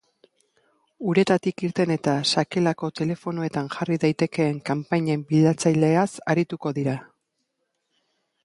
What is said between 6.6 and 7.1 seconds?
dira.